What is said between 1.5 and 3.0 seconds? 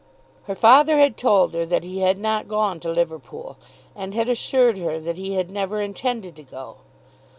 her that he had not gone to